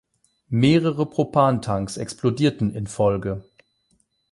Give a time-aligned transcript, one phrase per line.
[0.49, 3.43] Mehrere Propan-Tanks explodierten in Folge.